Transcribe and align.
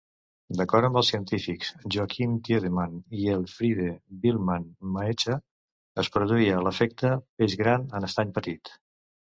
D'acord 0.59 0.85
amb 0.87 0.95
els 1.01 1.09
científics 1.11 1.69
Joaquim 1.95 2.33
Tiedemann 2.47 2.95
i 3.19 3.29
Elfriede 3.35 3.91
Billmann-Mahecha, 4.25 5.37
es 6.05 6.13
produïa 6.19 6.67
l'efecte 6.67 7.15
"Peix 7.29 7.59
gran 7.65 7.89
en 8.01 8.13
estany 8.13 8.37
petit". 8.43 8.77